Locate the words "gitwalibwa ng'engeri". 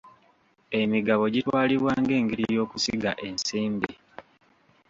1.33-2.43